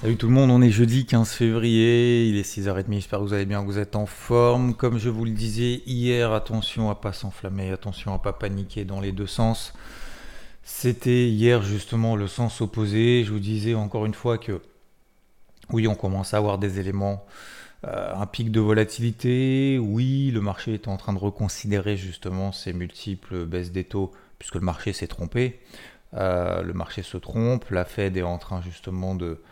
[0.00, 3.34] Salut tout le monde, on est jeudi 15 février, il est 6h30, j'espère que vous
[3.34, 4.72] allez bien, que vous êtes en forme.
[4.72, 9.02] Comme je vous le disais hier, attention à pas s'enflammer, attention à pas paniquer dans
[9.02, 9.74] les deux sens.
[10.62, 13.24] C'était hier justement le sens opposé.
[13.24, 14.62] Je vous disais encore une fois que
[15.68, 17.26] oui, on commence à avoir des éléments,
[17.86, 19.78] euh, un pic de volatilité.
[19.78, 24.54] Oui, le marché est en train de reconsidérer justement ces multiples baisses des taux puisque
[24.54, 25.60] le marché s'est trompé.
[26.14, 27.68] Euh, le marché se trompe.
[27.68, 29.42] La Fed est en train justement de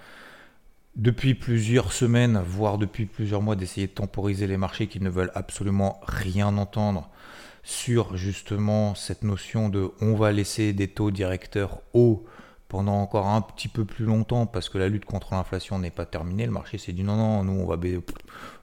[0.98, 5.32] depuis plusieurs semaines, voire depuis plusieurs mois, d'essayer de temporiser les marchés qui ne veulent
[5.34, 7.08] absolument rien entendre
[7.62, 12.24] sur justement cette notion de on va laisser des taux directeurs hauts
[12.66, 16.04] pendant encore un petit peu plus longtemps parce que la lutte contre l'inflation n'est pas
[16.04, 16.46] terminée.
[16.46, 17.78] Le marché s'est dit non, non, nous on va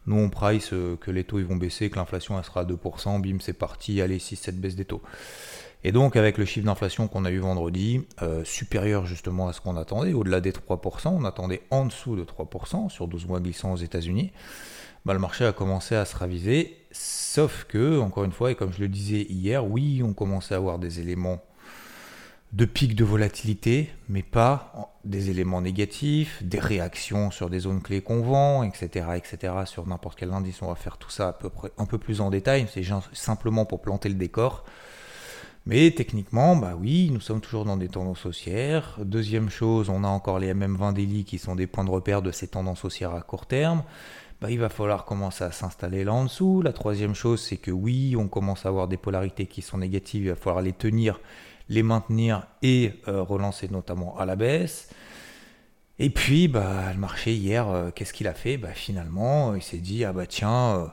[0.06, 2.66] nous on price euh, que les taux ils vont baisser, que l'inflation elle sera à
[2.66, 5.02] 2%, bim c'est parti, allez 6-7 baisse des taux.
[5.88, 9.62] Et donc avec le chiffre d'inflation qu'on a eu vendredi, euh, supérieur justement à ce
[9.62, 13.72] qu'on attendait, au-delà des 3%, on attendait en dessous de 3% sur 12 mois glissants
[13.72, 14.32] aux États-Unis,
[15.06, 18.74] bah, le marché a commencé à se raviser Sauf que, encore une fois, et comme
[18.74, 21.44] je le disais hier, oui, on commençait à avoir des éléments
[22.54, 28.02] de pic de volatilité, mais pas des éléments négatifs, des réactions sur des zones clés
[28.02, 29.54] qu'on vend, etc., etc.
[29.66, 32.22] Sur n'importe quel indice, on va faire tout ça à peu près un peu plus
[32.22, 32.66] en détail.
[32.74, 34.64] C'est simplement pour planter le décor.
[35.68, 39.00] Mais techniquement, bah oui, nous sommes toujours dans des tendances haussières.
[39.04, 42.32] Deuxième chose, on a encore les MM20 daily qui sont des points de repère de
[42.32, 43.84] ces tendances haussières à court terme.
[44.42, 46.62] Bah, il va falloir commencer à s'installer là en dessous.
[46.62, 50.26] La troisième chose, c'est que oui, on commence à avoir des polarités qui sont négatives,
[50.26, 51.20] il va falloir les tenir,
[51.70, 54.90] les maintenir et euh, relancer notamment à la baisse.
[55.98, 58.58] Et puis, bah, le marché hier, euh, qu'est-ce qu'il a fait?
[58.58, 60.88] Bah, Finalement, il s'est dit, ah bah tiens, euh,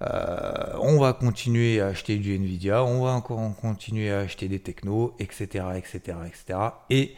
[0.00, 5.14] on va continuer à acheter du Nvidia, on va encore continuer à acheter des technos,
[5.18, 6.58] etc., etc., etc.
[6.90, 7.14] Et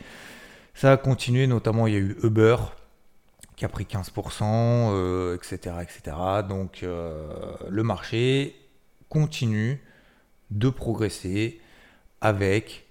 [0.74, 2.56] ça a continué, notamment il y a eu Uber,
[3.56, 6.16] qui a pris 15%, etc., etc.
[6.48, 8.54] Donc euh, le marché
[9.08, 9.82] continue
[10.52, 11.60] de progresser
[12.20, 12.86] avec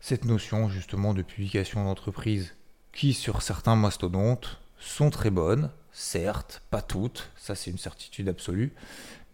[0.00, 2.54] cette notion justement de publication d'entreprise
[2.92, 8.72] qui sur certains mastodontes sont très bonnes, certes, pas toutes, ça c'est une certitude absolue,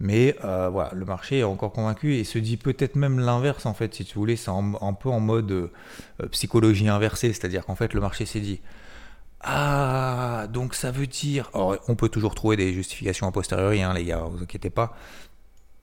[0.01, 3.75] mais euh, voilà, le marché est encore convaincu et se dit peut-être même l'inverse en
[3.75, 5.71] fait, si tu voulais, c'est un, peu en mode euh,
[6.33, 8.61] psychologie inversée, c'est-à-dire qu'en fait le marché s'est dit
[9.47, 11.51] ah, donc ça veut dire.
[11.53, 14.97] Alors, on peut toujours trouver des justifications a posteriori, hein, les gars, vous inquiétez pas.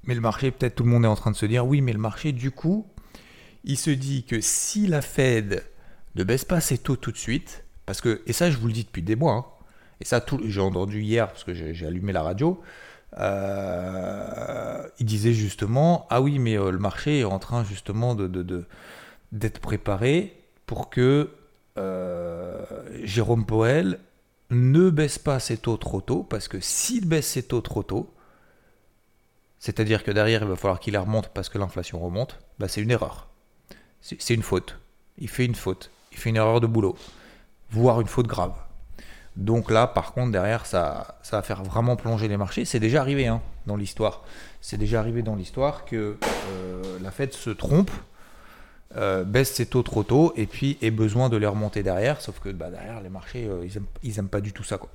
[0.04, 1.94] Mais le marché, peut-être tout le monde est en train de se dire oui, mais
[1.94, 2.88] le marché, du coup,
[3.64, 5.64] il se dit que si la Fed
[6.16, 8.74] ne baisse pas ses taux tout de suite, parce que, et ça, je vous le
[8.74, 9.46] dis depuis des mois, hein,
[10.00, 12.60] et ça, j'ai entendu hier, parce que j'ai allumé la radio,
[13.20, 18.66] euh, il disait justement ah oui, mais euh, le marché est en train justement de,
[19.32, 21.30] d'être préparé pour que
[21.78, 22.66] euh,
[23.04, 24.00] Jérôme Poel
[24.50, 28.14] ne baisse pas ses taux trop tôt, parce que s'il baisse ses taux trop tôt,
[29.60, 32.82] c'est-à-dire que derrière il va falloir qu'il les remonte parce que l'inflation remonte, bah c'est
[32.82, 33.30] une erreur.
[34.02, 34.80] C'est une faute.
[35.20, 35.92] Il fait une faute.
[36.12, 36.98] Il fait une erreur de boulot,
[37.70, 38.56] voire une faute grave.
[39.38, 42.66] Donc là, par contre, derrière, ça, ça va faire vraiment plonger les marchés.
[42.66, 44.24] C'est déjà arrivé hein, dans l'histoire.
[44.60, 46.18] C'est déjà arrivé dans l'histoire que
[46.52, 47.92] euh, la Fed se trompe
[48.98, 52.42] euh, baisse ses taux trop tôt et puis ait besoin de les remonter derrière, sauf
[52.42, 53.66] que bah, derrière les marchés, euh,
[54.04, 54.78] ils, aiment, pas du tout ça.
[54.78, 54.90] Quoi.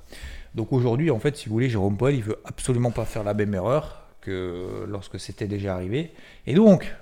[0.55, 3.33] Donc aujourd'hui, en fait, si vous voulez, Jérôme Powell, il veut absolument pas faire la
[3.33, 6.13] même erreur que lorsque c'était déjà arrivé.
[6.47, 6.95] Et donc,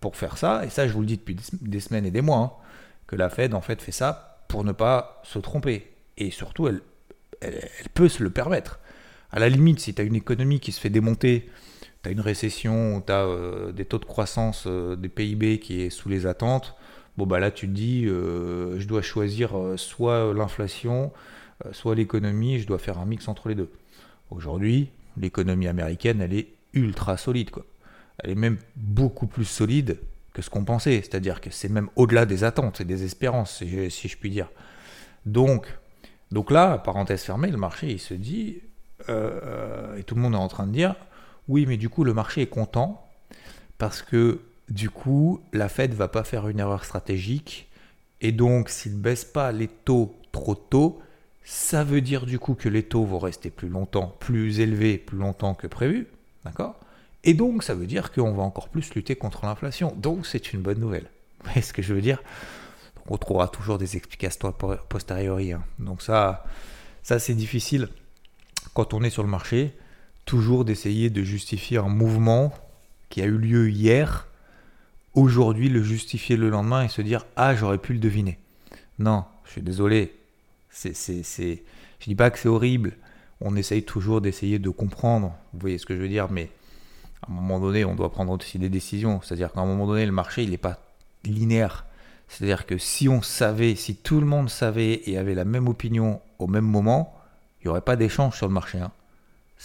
[0.00, 2.38] pour faire ça, et ça je vous le dis depuis des semaines et des mois,
[2.38, 2.52] hein,
[3.06, 5.93] que la Fed en fait fait ça pour ne pas se tromper.
[6.18, 6.80] Et surtout, elle,
[7.40, 8.78] elle, peut se le permettre.
[9.30, 11.48] À la limite, si tu as une économie qui se fait démonter
[12.04, 15.80] tu as une récession, tu as euh, des taux de croissance euh, des PIB qui
[15.80, 16.74] est sous les attentes,
[17.16, 21.12] bon bah là tu te dis euh, je dois choisir soit l'inflation,
[21.72, 23.70] soit l'économie, je dois faire un mix entre les deux.
[24.30, 27.64] Aujourd'hui, l'économie américaine, elle est ultra solide quoi.
[28.18, 29.98] Elle est même beaucoup plus solide
[30.34, 34.08] que ce qu'on pensait, c'est-à-dire que c'est même au-delà des attentes et des espérances, si
[34.08, 34.50] je, puis dire.
[35.26, 35.66] Donc,
[36.34, 38.60] donc là, parenthèse fermée, le marché il se dit,
[39.08, 40.96] et tout le monde est en train de dire,
[41.48, 43.08] oui, mais du coup, le marché est content
[43.78, 47.68] parce que du coup, la Fed va pas faire une erreur stratégique
[48.24, 50.98] Et donc, s'il ne baisse pas les taux trop tôt,
[51.44, 55.18] ça veut dire du coup que les taux vont rester plus longtemps, plus élevés, plus
[55.18, 56.06] longtemps que prévu.
[56.44, 56.80] D'accord?
[57.22, 59.94] Et donc, ça veut dire qu'on va encore plus lutter contre l'inflation.
[59.98, 61.10] Donc, c'est une bonne nouvelle.
[61.40, 62.22] Vous voyez ce que je veux dire?
[63.08, 64.52] On trouvera toujours des explications
[64.88, 65.52] posteriori.
[65.52, 65.62] Hein.
[65.78, 66.44] Donc, ça,
[67.02, 67.88] ça c'est difficile
[68.74, 69.72] quand on est sur le marché,
[70.24, 72.52] toujours d'essayer de justifier un mouvement
[73.08, 74.26] qui a eu lieu hier,
[75.14, 78.38] aujourd'hui le justifier le lendemain et se dire Ah, j'aurais pu le deviner.
[78.98, 80.14] Non, je suis désolé.
[80.70, 81.62] C'est, c'est, c'est...
[82.00, 82.96] Je dis pas que c'est horrible.
[83.40, 85.34] On essaye toujours d'essayer de comprendre.
[85.52, 86.50] Vous voyez ce que je veux dire, mais
[87.22, 89.20] à un moment donné, on doit prendre aussi des décisions.
[89.22, 90.80] C'est-à-dire qu'à un moment donné, le marché, il n'est pas
[91.24, 91.86] linéaire.
[92.28, 96.20] C'est-à-dire que si on savait, si tout le monde savait et avait la même opinion
[96.38, 97.14] au même moment,
[97.60, 98.78] il n'y aurait pas d'échange sur le marché.
[98.78, 98.90] Hein.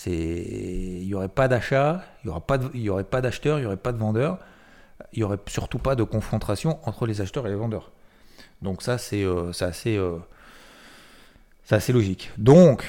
[0.06, 2.28] Il n'y aurait pas d'achat, il
[2.82, 4.40] n'y aurait pas d'acheteurs, il n'y aurait pas de vendeurs,
[5.14, 7.92] il n'y aurait surtout pas de confrontation entre les acheteurs et les vendeurs.
[8.62, 10.18] Donc ça, c'est, euh, assez, euh,
[11.70, 12.32] assez logique.
[12.38, 12.86] Donc,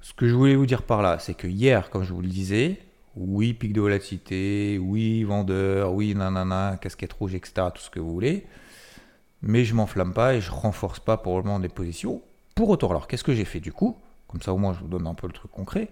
[0.00, 2.28] ce que je voulais vous dire par là, c'est que hier, comme je vous le
[2.28, 2.78] disais,
[3.16, 8.12] oui, pic de volatilité, oui, vendeur, oui, nanana, casquette rouge, etc., tout ce que vous
[8.12, 8.46] voulez.
[9.42, 12.22] Mais je m'enflamme pas et je renforce pas pour le moment des positions.
[12.54, 13.96] Pour autant, alors, qu'est-ce que j'ai fait du coup?
[14.28, 15.88] Comme ça, au moins, je vous donne un peu le truc concret.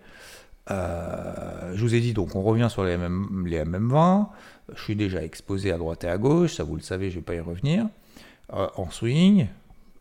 [0.71, 4.29] Euh, je vous ai dit, donc, on revient sur les, MM, les MM20.
[4.75, 7.21] Je suis déjà exposé à droite et à gauche, ça vous le savez, je ne
[7.21, 7.87] vais pas y revenir.
[8.53, 9.49] Euh, en swing,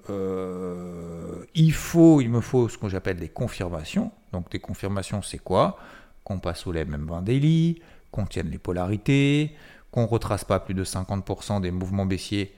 [0.09, 4.11] euh, il faut, il me faut ce que j'appelle des confirmations.
[4.31, 5.77] Donc, des confirmations, c'est quoi?
[6.23, 7.81] Qu'on passe sous les MM20 daily,
[8.11, 9.55] qu'on tienne les polarités,
[9.91, 12.53] qu'on retrace pas plus de 50% des mouvements baissiers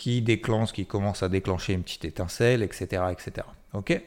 [0.00, 3.02] qui déclenchent, qui commencent à déclencher une petite étincelle, etc.
[3.12, 3.46] etc.
[3.74, 4.00] Ok?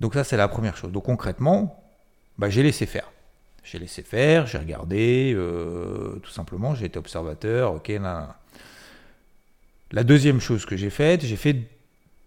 [0.00, 0.92] Donc ça c'est la première chose.
[0.92, 1.82] Donc concrètement,
[2.38, 3.10] bah, j'ai laissé faire.
[3.64, 7.92] J'ai laissé faire, j'ai regardé, euh, tout simplement, j'ai été observateur, ok,
[9.92, 11.56] La deuxième chose que j'ai faite, j'ai fait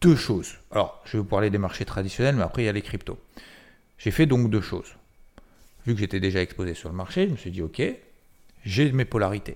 [0.02, 0.56] deux choses.
[0.72, 3.20] Alors, je vais vous parler des marchés traditionnels, mais après il y a les cryptos.
[3.98, 4.96] J'ai fait donc deux choses
[5.86, 7.82] vu que j'étais déjà exposé sur le marché, je me suis dit, ok,
[8.66, 9.56] j'ai mes polarités.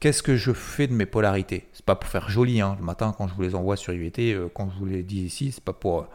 [0.00, 1.68] Qu'est-ce que je fais de mes polarités?
[1.74, 2.74] C'est pas pour faire joli, hein.
[2.80, 5.20] le matin quand je vous les envoie sur IVT, euh, quand je vous les dis
[5.20, 6.06] ici, c'est pas pour,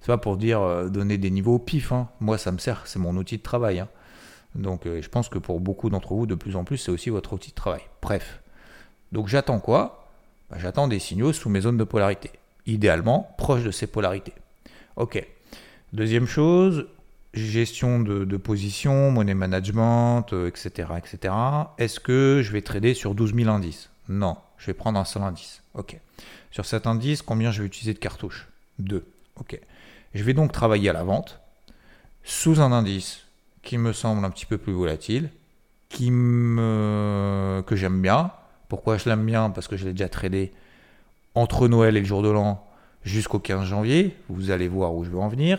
[0.00, 1.92] c'est pas pour dire euh, donner des niveaux au pif.
[1.92, 2.08] Hein.
[2.20, 3.80] Moi, ça me sert, c'est mon outil de travail.
[3.80, 3.88] Hein.
[4.54, 7.10] Donc, euh, je pense que pour beaucoup d'entre vous, de plus en plus, c'est aussi
[7.10, 7.82] votre outil de travail.
[8.00, 8.40] Bref.
[9.12, 10.08] Donc, j'attends quoi?
[10.48, 12.30] Bah, J'attends des signaux sous mes zones de polarité.
[12.66, 14.32] Idéalement, proches de ces polarités.
[14.96, 15.22] Ok.
[15.92, 16.86] Deuxième chose,
[17.34, 20.88] gestion de, position, money management, etc.
[20.90, 21.34] Euh, etc.
[21.78, 23.90] Est-ce que je vais trader sur 12 000 indices?
[24.08, 25.62] Non, je vais prendre un seul indice.
[25.74, 25.98] Ok.
[26.50, 28.48] Sur cet indice, combien je vais utiliser de cartouches?
[28.78, 29.06] Deux.
[29.36, 29.58] Ok.
[30.14, 31.40] Je vais donc travailler à la vente
[32.22, 33.24] sous un indice
[33.62, 35.30] qui me semble un petit peu plus volatile,
[35.88, 37.62] qui me...
[37.66, 38.30] que j'aime bien.
[38.68, 39.50] Pourquoi je l'aime bien?
[39.50, 40.52] Parce que je l'ai déjà tradé
[41.34, 42.64] entre Noël et le jour de l'an
[43.02, 44.16] jusqu'au 15 janvier.
[44.28, 45.58] Vous allez voir où je veux en venir.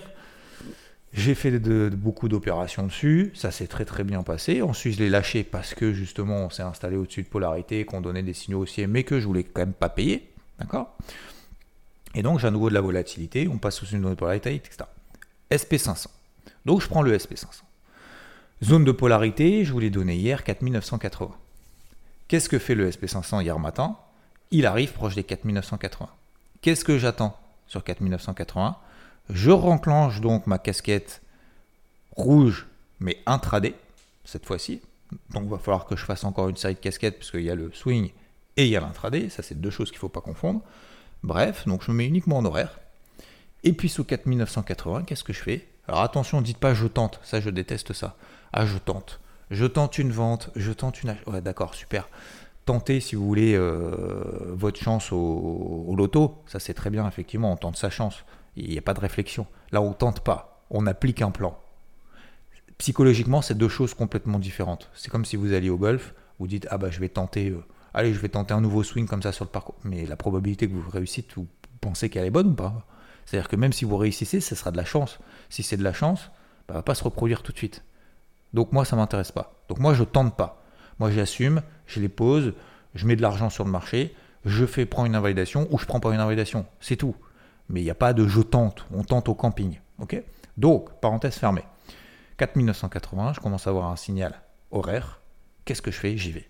[1.17, 1.49] J'ai fait
[1.91, 4.61] beaucoup d'opérations dessus, ça s'est très très bien passé.
[4.61, 8.21] Ensuite, je l'ai lâché parce que justement, on s'est installé au-dessus de polarité, qu'on donnait
[8.21, 10.29] des signaux haussiers, mais que je voulais quand même pas payer.
[10.59, 10.97] D'accord?
[12.15, 14.55] Et donc, j'ai à nouveau de la volatilité, on passe sous une zone de polarité,
[14.55, 14.79] etc.
[15.51, 16.07] SP500.
[16.65, 17.61] Donc, je prends le SP500.
[18.61, 21.33] Zone de polarité, je vous l'ai donné hier, 4980.
[22.27, 23.95] Qu'est-ce que fait le SP500 hier matin?
[24.51, 26.09] Il arrive proche des 4980.
[26.61, 28.77] Qu'est-ce que j'attends sur 4980
[29.29, 31.21] je renclenche donc ma casquette
[32.15, 32.67] rouge,
[32.99, 33.75] mais intraday,
[34.23, 34.81] cette fois-ci.
[35.31, 37.55] Donc il va falloir que je fasse encore une série de casquettes, puisqu'il y a
[37.55, 38.11] le swing
[38.57, 39.29] et il y a l'intraday.
[39.29, 40.61] Ça, c'est deux choses qu'il ne faut pas confondre.
[41.23, 42.79] Bref, donc je me mets uniquement en horaire.
[43.63, 45.67] Et puis sous 4980, qu'est-ce que je fais?
[45.87, 48.15] Alors attention, dites pas je tente, ça je déteste ça.
[48.53, 49.19] Ah, je tente.
[49.51, 51.15] Je tente une vente, je tente une...
[51.27, 52.09] Ouais, d'accord, super.
[52.65, 56.41] Tentez, si vous voulez, euh, votre chance au, au loto.
[56.47, 58.23] Ça, c'est très bien, effectivement, on tente sa chance.
[58.55, 59.47] Il n'y a pas de réflexion.
[59.71, 60.65] Là, on tente pas.
[60.69, 61.59] On applique un plan.
[62.77, 64.89] Psychologiquement, c'est deux choses complètement différentes.
[64.93, 67.63] C'est comme si vous alliez au golf, vous dites Ah bah je vais tenter, euh,
[67.93, 69.75] allez, je vais tenter un nouveau swing comme ça sur le parcours.
[69.83, 71.47] Mais la probabilité que vous réussissiez, vous
[71.79, 72.85] pensez qu'elle est bonne ou pas?
[73.25, 75.19] C'est-à-dire que même si vous réussissez, ce sera de la chance.
[75.49, 76.31] Si c'est de la chance,
[76.67, 77.83] bah, va pas se reproduire tout de suite.
[78.53, 79.53] Donc moi, ça m'intéresse pas.
[79.69, 80.63] Donc moi, je tente pas.
[80.99, 82.53] Moi, j'assume, je les pose,
[82.93, 85.99] je mets de l'argent sur le marché, je fais prendre une invalidation ou je prends
[85.99, 86.65] pas une invalidation.
[86.79, 87.15] C'est tout
[87.69, 89.79] mais il n'y a pas de je tente, on tente au camping.
[89.99, 90.21] ok?
[90.57, 91.63] Donc, parenthèse fermée.
[92.37, 94.41] 4980, je commence à avoir un signal
[94.71, 95.21] horaire.
[95.63, 96.17] Qu'est-ce que je fais?
[96.17, 96.47] J'y vais.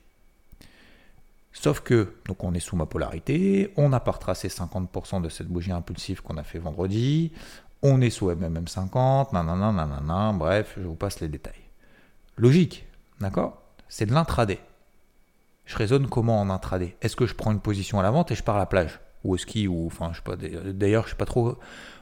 [1.53, 5.47] Sauf que, donc on est sous ma polarité, on n'a pas retracé 50% de cette
[5.47, 7.31] bougie impulsive qu'on a fait vendredi,
[7.81, 11.53] on est sous MMM50, nanana, nanana, bref, je vous passe les détails.
[12.35, 12.85] Logique,
[13.21, 13.61] d'accord?
[13.87, 14.59] C'est de l'intraday.
[15.65, 16.97] Je raisonne comment en intraday?
[17.01, 18.99] Est-ce que je prends une position à la vente et je pars à la plage?
[19.25, 20.35] Ou au ski, ou enfin, je sais pas.
[20.35, 21.57] D'ailleurs, je sais pas trop.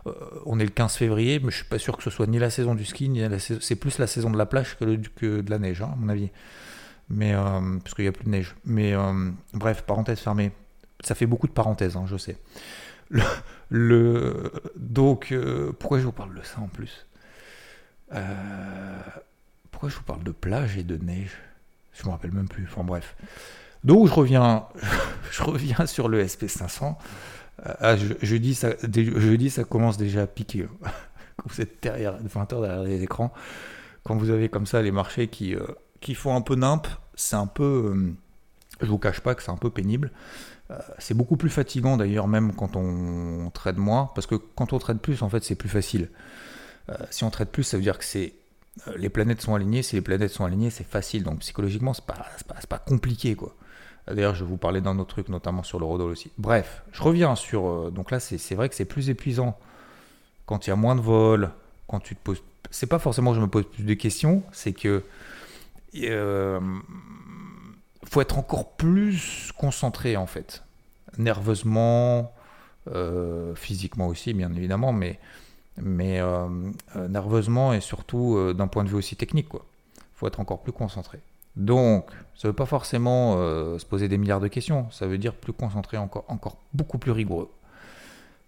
[0.06, 0.14] Euh,
[0.46, 2.50] on est le 15 février, mais je suis pas sûr que ce soit ni la
[2.50, 5.60] saison du ski, ni la C'est plus la saison de la plage que, de la
[5.60, 6.30] neige, hein, à mon avis.
[7.10, 8.56] Mais euh, parce qu'il y a plus de neige.
[8.66, 10.52] Mais euh, bref, parenthèse fermée.
[11.02, 12.38] Ça fait beaucoup de parenthèses, hein, je sais.
[13.70, 15.34] Le, donc,
[15.80, 17.08] pourquoi je vous parle de ça en plus?
[19.72, 21.38] Pourquoi je vous parle de plage et de neige?
[21.94, 22.66] Je me rappelle même plus.
[22.70, 23.16] Enfin bref.
[23.84, 24.66] Donc je reviens,
[25.32, 26.96] je reviens sur le SP500.
[27.66, 28.70] Ah, je, dis ça,
[29.50, 30.68] ça commence déjà à piquer.
[31.38, 33.34] Quand vous êtes derrière, 20 heures derrière les écrans,
[34.04, 35.66] quand vous avez comme ça les marchés qui, euh,
[36.00, 37.94] qui font un peu nimp, c'est un peu.
[37.96, 38.14] Euh,
[38.82, 40.12] je vous cache pas que c'est un peu pénible.
[40.72, 44.80] Euh, c'est beaucoup plus fatigant d'ailleurs, même quand on, trade moins, parce que quand on
[44.80, 46.10] trade plus, en fait, c'est plus facile.
[47.10, 48.36] si on trade plus, ça veut dire que c'est
[48.98, 49.84] les planètes sont alignées.
[49.84, 51.24] Si les planètes sont alignées, c'est facile.
[51.24, 53.56] Donc psychologiquement, c'est pas, pas, pas compliqué, quoi.
[54.08, 56.32] D'ailleurs, je vous parler d'un autre truc, notamment sur le Rodol aussi.
[56.38, 57.68] Bref, je reviens sur.
[57.68, 59.58] Euh, donc là, c'est vrai que c'est plus épuisant
[60.46, 61.50] quand il y a moins de vols,
[61.88, 62.44] quand tu te poses.
[62.70, 65.04] C'est pas forcément que je me pose plus de questions, c'est que.
[65.96, 66.60] Euh,
[68.06, 70.64] faut être encore plus concentré en fait.
[71.18, 72.34] Nerveusement,
[72.92, 75.20] euh, physiquement aussi, bien évidemment, mais,
[75.78, 76.20] mais
[77.10, 79.48] nerveusement et surtout d'un point de vue aussi technique.
[79.54, 79.60] Il
[80.16, 81.20] faut être encore plus concentré.
[81.56, 85.18] Donc, ça ne veut pas forcément euh, se poser des milliards de questions, ça veut
[85.18, 87.52] dire plus concentré, encore, encore beaucoup plus rigoureux.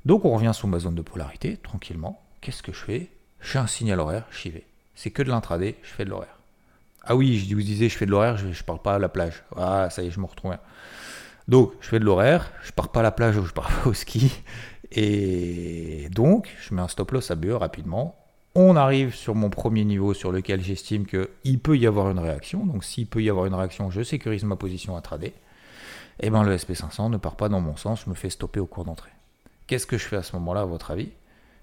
[0.05, 2.21] Donc, on revient sur ma zone de polarité, tranquillement.
[2.41, 3.09] Qu'est-ce que je fais?
[3.39, 4.65] Je fais un signal horaire, j'y vais.
[4.95, 6.39] C'est que de l'intraday, je fais de l'horaire.
[7.03, 9.09] Ah oui, je vous disais, je fais de l'horaire, je ne parle pas à la
[9.09, 9.43] plage.
[9.55, 10.55] Ah, ça y est, je me retrouve.
[11.47, 13.89] Donc, je fais de l'horaire, je pars pas à la plage ou je pars pas
[13.89, 14.31] au ski.
[14.91, 18.15] Et donc, je mets un stop loss à BE rapidement
[18.55, 22.65] on arrive sur mon premier niveau sur lequel j'estime qu'il peut y avoir une réaction.
[22.65, 25.33] Donc s'il peut y avoir une réaction, je sécurise ma position à trader.
[26.21, 28.65] Et eh bien le SP500 ne part pas dans mon sens, me fait stopper au
[28.65, 29.11] cours d'entrée.
[29.67, 31.09] Qu'est-ce que je fais à ce moment-là, à votre avis?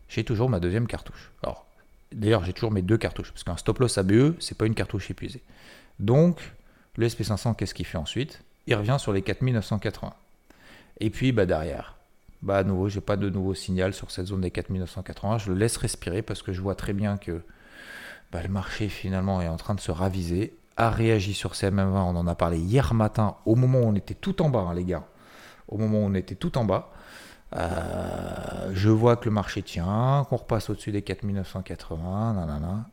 [0.09, 1.31] J'ai toujours ma deuxième cartouche.
[1.43, 1.65] Alors,
[2.13, 5.11] d'ailleurs, j'ai toujours mes deux cartouches, parce qu'un stop loss ABE, c'est pas une cartouche
[5.11, 5.41] épuisée.
[6.01, 6.39] Donc,
[6.97, 8.43] le SP500, qu'est-ce qu'il fait ensuite?
[8.67, 10.13] Il revient sur les 4980.
[11.01, 11.97] Et puis, bah, derrière,
[12.43, 15.39] bah à nouveau, j'ai pas de nouveau signal sur cette zone des 4980.
[15.39, 17.43] Je le laisse respirer parce que je vois très bien que
[18.33, 20.55] bah, le marché finalement est en train de se raviser.
[20.77, 24.15] A réagi sur CMM20, on en a parlé hier matin, au moment où on était
[24.15, 25.05] tout en bas, hein, les gars.
[25.69, 26.91] Au moment où on était tout en bas.
[27.55, 32.87] Euh, je vois que le marché tient, qu'on repasse au-dessus des 4980, nanana.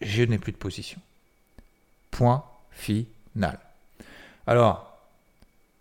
[0.00, 1.00] Je n'ai plus de position.
[2.10, 3.58] Point final.
[4.46, 4.93] Alors,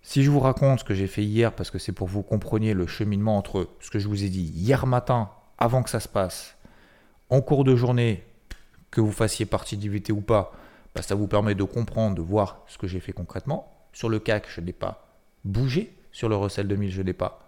[0.03, 2.23] si je vous raconte ce que j'ai fait hier, parce que c'est pour que vous
[2.23, 6.01] compreniez le cheminement entre ce que je vous ai dit hier matin, avant que ça
[6.01, 6.57] se passe,
[7.29, 8.23] en cours de journée,
[8.91, 10.51] que vous fassiez partie d'IVT ou pas,
[10.93, 13.71] bah, ça vous permet de comprendre, de voir ce que j'ai fait concrètement.
[13.93, 15.07] Sur le CAC, je n'ai pas
[15.45, 15.93] bougé.
[16.11, 17.39] Sur le Russell 2000, je n'ai pas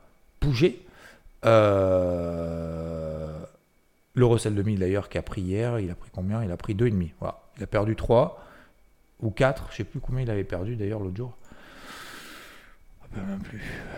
[0.42, 0.84] bougé.
[1.46, 2.66] Euh,
[4.16, 6.44] le Russell 2000 d'ailleurs qui a pris hier, il a pris combien?
[6.44, 7.12] Il a pris 2,5.
[7.20, 7.42] Voilà.
[7.58, 8.42] Il a perdu 3
[9.22, 11.38] ou 4, je ne sais plus combien il avait perdu d'ailleurs l'autre jour.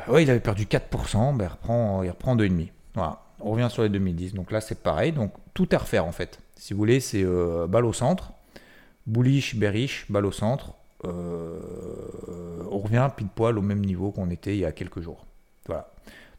[0.08, 2.70] Oui, il avait perdu 4%, ben il reprend, il reprend 2,5.
[2.96, 3.22] Voilà.
[3.40, 4.34] On revient sur les 2010.
[4.34, 5.12] Donc là, c'est pareil.
[5.12, 6.40] Donc tout à refaire en fait.
[6.56, 8.34] Si vous voulez, c'est euh, balle au centre.
[9.06, 10.74] Bullish, bearish, balle au centre.
[11.06, 11.60] Euh,
[12.72, 15.26] on revient pile poil au même niveau qu'on était il y a quelques jours.
[15.68, 15.92] Voilà.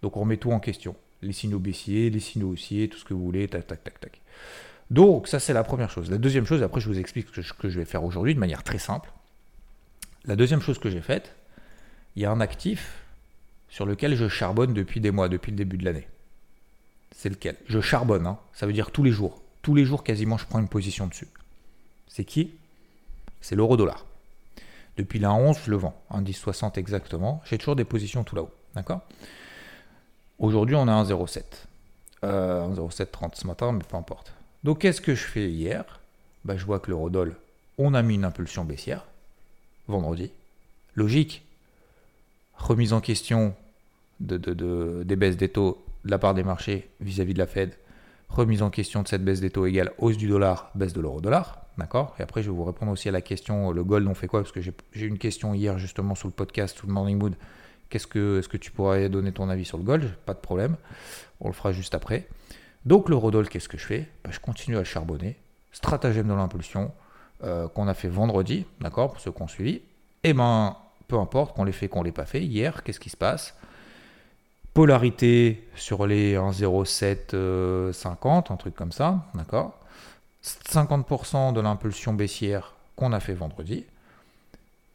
[0.02, 0.97] Donc on remet tout en question.
[1.23, 4.20] Les signaux baissiers, les signaux haussiers, tout ce que vous voulez, tac, tac, tac, tac.
[4.90, 6.11] Donc ça c'est la première chose.
[6.11, 8.62] La deuxième chose, après je vous explique ce que je vais faire aujourd'hui de manière
[8.62, 9.11] très simple.
[10.25, 11.35] La deuxième chose que j'ai faite,
[12.18, 13.04] il y a un actif
[13.68, 16.08] sur lequel je charbonne depuis des mois, depuis le début de l'année.
[17.14, 17.54] C'est lequel?
[17.68, 18.38] Je charbonne, hein.
[18.52, 19.40] ça veut dire tous les jours.
[19.62, 21.28] Tous les jours, quasiment, je prends une position dessus.
[22.08, 22.50] C'est qui?
[23.40, 24.04] C'est l'euro dollar.
[24.96, 25.94] Depuis la 11, je le vends.
[26.10, 27.40] 1,1060 exactement.
[27.44, 28.50] J'ai toujours des positions tout là-haut.
[28.75, 29.02] D'accord?
[30.40, 31.44] Aujourd'hui, on a 1,07.
[32.25, 34.32] Euh, 1,0730 ce matin, mais peu importe.
[34.64, 36.00] Donc, qu'est-ce que je fais hier?
[36.44, 37.37] Bah, Je vois que l'euro-dollar,
[37.78, 39.04] on a mis une impulsion baissière
[39.87, 40.32] vendredi.
[40.96, 41.44] Logique,
[42.59, 43.55] remise en question
[44.21, 44.37] de,
[45.03, 47.75] des baisses des taux de la part des marchés vis-à-vis de la Fed,
[48.29, 51.67] remise en question de cette baisse des taux égale hausse du dollar, baisse de l'euro-dollar,
[51.79, 52.15] d'accord?
[52.19, 54.41] Et après, je vais vous répondre aussi à la question, le gold, on fait quoi?
[54.41, 57.35] Parce que j'ai eu une question hier justement sur le podcast, sous le Morning Mood.
[57.88, 60.11] Qu'est-ce que, est-ce que tu pourrais donner ton avis sur le gold?
[60.27, 60.77] Pas de problème,
[61.41, 62.29] on le fera juste après.
[62.85, 64.09] Donc l'euro-dollar, qu'est-ce que je fais?
[64.25, 65.37] Bah, Je continue à le charbonner.
[65.73, 66.93] Stratagème de l'impulsion
[67.45, 69.75] euh, qu'on a fait vendredi, d'accord, pour ceux qui ont suivi.
[70.25, 70.77] Et eh ben,
[71.09, 72.43] peu importe qu'on l'ait fait, qu'on l'ait pas fait.
[72.43, 73.55] Hier, qu'est-ce qui se passe?
[74.75, 77.93] Polarité sur les 1,0750, euh,
[78.50, 79.79] un truc comme ça, d'accord?
[80.45, 83.85] 50% de l'impulsion baissière qu'on a fait vendredi.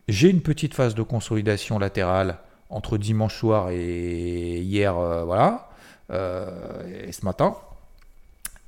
[0.08, 2.38] J'ai une petite phase de consolidation latérale
[2.70, 5.70] entre dimanche soir et hier, euh, voilà,
[6.12, 7.56] euh, et ce matin.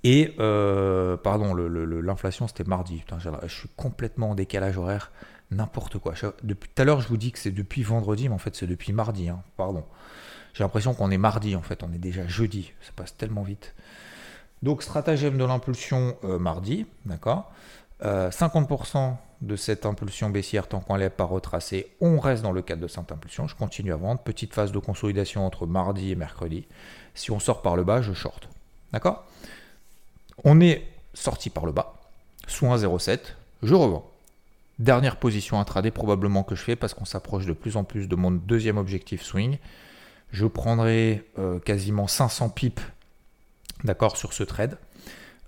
[0.04, 3.00] Et, euh, pardon, l'inflation, c'était mardi.
[3.00, 5.12] Putain, je suis complètement en décalage horaire.
[5.52, 6.14] N'importe quoi.
[6.44, 8.68] Depuis tout à l'heure, je vous dis que c'est depuis vendredi, mais en fait, c'est
[8.68, 9.30] depuis mardi.
[9.30, 9.84] Hein, pardon.
[10.54, 11.84] J'ai l'impression qu'on est mardi, en fait.
[11.84, 12.72] On est déjà jeudi.
[12.82, 13.76] Ça passe tellement vite.
[14.64, 17.52] Donc, stratagème de l'impulsion mardi, d'accord
[18.02, 22.82] 50% de cette impulsion baissière, tant qu'on l'a pas retracée, on reste dans le cadre
[22.82, 23.48] de cette impulsion.
[23.48, 24.22] Je continue à vendre.
[24.22, 26.68] Petite phase de consolidation entre mardi et mercredi.
[27.14, 28.50] Si on sort par le bas, je short.
[28.92, 29.26] D'accord?
[30.44, 31.96] On est sorti par le bas,
[32.48, 33.20] sous 1,07.
[33.62, 34.10] Je revends.
[34.80, 38.16] Dernière position intraday probablement que je fais parce qu'on s'approche de plus en plus de
[38.16, 39.58] mon deuxième objectif swing.
[40.32, 42.82] Je prendrai euh, quasiment 500 pips
[43.84, 44.78] d'accord sur ce trade.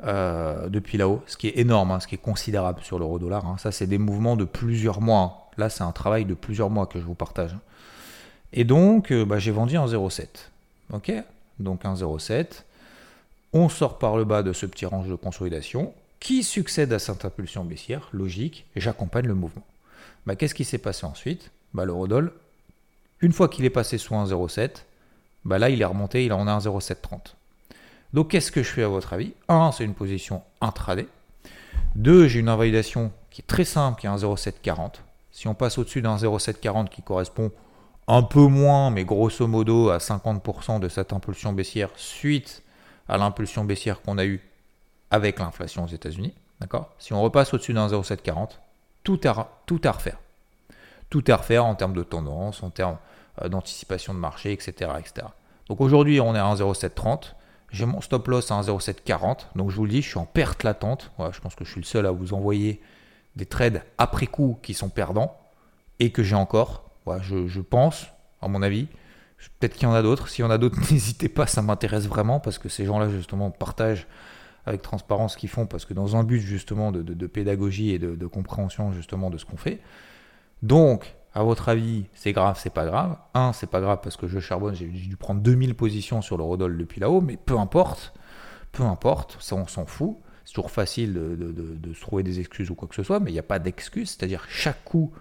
[0.04, 3.46] Euh, depuis là-haut, ce qui est énorme, hein, ce qui est considérable sur l'euro dollar.
[3.46, 3.58] Hein.
[3.58, 5.50] Ça, c'est des mouvements de plusieurs mois.
[5.58, 7.58] Là, c'est un travail de plusieurs mois que je vous partage.
[8.54, 10.28] Et donc, euh, bah, j'ai vendu en 0,7.
[10.94, 11.12] Ok?
[11.60, 12.64] Donc 1,07.
[13.54, 17.26] On sort par le bas de ce petit range de consolidation qui succède à cette
[17.26, 19.66] impulsion baissière, logique, j'accompagne le mouvement.
[20.26, 21.52] Bah, Qu'est-ce qui s'est passé ensuite?
[21.74, 22.34] Bah, L'eurodoll,
[23.22, 24.84] une fois qu'il est passé sous 1,07,
[25.46, 27.36] bah, là, il est remonté, il en a 1,0730.
[28.14, 29.34] Donc qu'est-ce que je fais à votre avis?
[29.50, 31.08] 1, c'est une position intraday.
[31.96, 35.02] 2, j'ai une invalidation qui est très simple, qui est un 0,740.
[35.32, 37.52] Si on passe au-dessus d'un 0,740 qui correspond
[38.08, 42.64] un peu moins, mais grosso modo à 50% de cette impulsion baissière suite
[43.10, 44.42] à l'impulsion baissière qu'on a eue
[45.12, 46.34] avec l'inflation aux États-Unis.
[46.60, 46.90] D'accord?
[47.00, 48.60] Si on repasse au-dessus d'un 0,740,
[49.04, 50.18] tout à, tout à refaire.
[51.10, 52.98] Tout à refaire en termes de tendance, en termes
[53.42, 54.92] euh, d'anticipation de marché, etc.
[55.00, 55.28] etc.
[55.70, 57.34] Donc aujourd'hui, on est à 1,0730.
[57.72, 59.48] J'ai mon stop loss à 1,0740.
[59.56, 61.12] Donc je vous le dis, je suis en perte latente.
[61.32, 62.82] je pense que je suis le seul à vous envoyer
[63.36, 65.38] des trades après coup qui sont perdants
[66.00, 66.90] et que j'ai encore.
[67.22, 68.08] je, pense,
[68.42, 68.88] à mon avis.
[69.60, 70.30] Peut-être qu'il y en a d'autres.
[70.30, 73.52] S'il y en a d'autres, n'hésitez pas, ça m'intéresse vraiment parce que ces gens-là, justement,
[73.52, 74.08] partagent
[74.68, 78.28] avec transparence ce qu'ils font parce que dans un but, justement, de, pédagogie et de,
[78.28, 79.80] compréhension, justement, de ce qu'on fait.
[80.62, 83.16] Donc, à votre avis, c'est grave, c'est pas grave.
[83.34, 86.44] Un, c'est pas grave parce que je charbonne, j'ai dû prendre 2000 positions sur le
[86.44, 88.14] Rodol depuis là-haut, mais peu importe,
[88.74, 90.18] peu importe, ça on s'en fout.
[90.44, 93.34] C'est toujours facile de, se trouver des excuses ou quoi que ce soit, mais il
[93.34, 95.14] n'y a pas d'excuses, c'est-à-dire chaque coup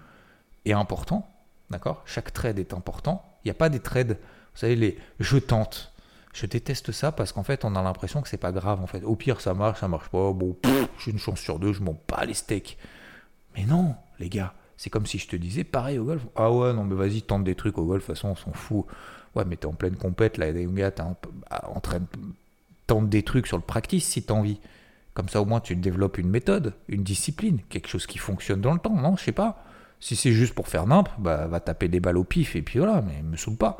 [0.65, 1.29] est important,
[1.69, 2.01] d'accord?
[2.05, 3.23] Chaque trade est important.
[3.45, 4.17] Il n'y a pas des trades,
[4.53, 5.93] vous savez, les je tente.
[6.37, 8.79] Je déteste ça parce qu'en fait, on a l'impression que c'est pas grave.
[8.79, 10.33] En fait, au pire, ça marche, ça marche pas.
[10.33, 10.55] Bon,
[10.99, 12.77] j'ai une chance sur deux, je m'en bats les steaks.
[13.55, 16.21] Mais non, les gars, c'est comme si je te disais pareil au golf.
[16.35, 18.53] Ah ouais, non, mais vas-y, tente des trucs au golf, de toute façon, on s'en
[18.53, 18.85] fout.
[19.33, 22.05] Ouais, mais t'es en pleine compète, là, les gars, t'es bah, en train de
[22.85, 24.59] tenter des trucs sur le practice si t'as envie.
[25.15, 28.73] Comme ça, au moins, tu développes une méthode, une discipline, quelque chose qui fonctionne dans
[28.73, 29.63] le temps, non Je sais pas.
[29.99, 32.77] Si c'est juste pour faire nimp, bah, va taper des balles au pif et puis
[32.77, 33.79] voilà, mais me saoule pas.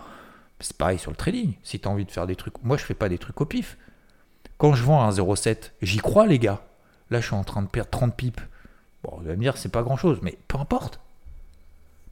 [0.59, 1.53] C'est pareil sur le trading.
[1.63, 2.61] Si t'as envie de faire des trucs.
[2.63, 3.77] Moi, je fais pas des trucs au pif.
[4.57, 6.61] Quand je vends un 0,7, j'y crois, les gars.
[7.09, 8.41] Là, je suis en train de perdre 30 pipes.
[9.03, 10.99] Bon, vous allez me dire, c'est pas grand chose, mais peu importe.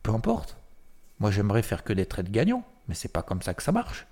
[0.03, 0.57] Peu importe.
[1.19, 4.05] Moi, j'aimerais faire que des trades gagnants, mais c'est pas comme ça que ça marche.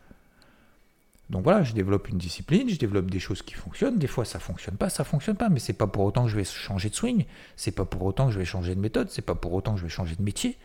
[1.29, 3.97] Donc voilà, je développe une discipline, je développe des choses qui fonctionnent.
[3.97, 6.35] Des fois, ça fonctionne pas, ça fonctionne pas, mais c'est pas pour autant que je
[6.35, 9.21] vais changer de swing, c'est pas pour autant que je vais changer de méthode, c'est
[9.21, 10.57] pas pour autant que je vais changer de métier.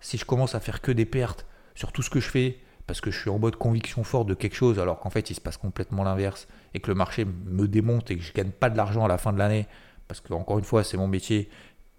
[0.00, 3.00] Si je commence à faire que des pertes sur tout ce que je fais, parce
[3.00, 5.40] que je suis en mode conviction forte de quelque chose, alors qu'en fait, il se
[5.40, 8.76] passe complètement l'inverse, et que le marché me démonte et que je gagne pas de
[8.76, 9.66] l'argent à la fin de l'année,
[10.08, 11.48] parce que encore une fois, c'est mon métier,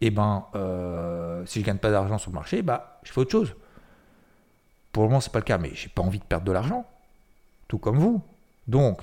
[0.01, 3.21] et eh ben, euh, si je gagne pas d'argent sur le marché, bah, je fais
[3.21, 3.55] autre chose.
[4.91, 6.85] Pour le moment, c'est pas le cas, mais j'ai pas envie de perdre de l'argent,
[7.69, 8.21] tout comme vous.
[8.67, 9.01] Donc,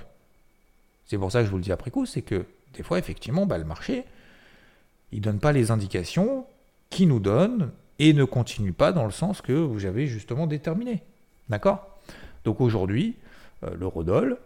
[1.07, 3.47] c'est pour ça que je vous le dis après coup, c'est que des fois, effectivement,
[3.47, 4.05] bah, le marché,
[5.11, 6.47] il donne pas les indications
[6.91, 11.03] qu'il nous donne et ne continue pas dans le sens que vous avez justement déterminé.
[11.51, 11.87] D'accord?
[12.45, 13.15] Donc aujourd'hui,
[13.63, 14.39] euh, le Rodol,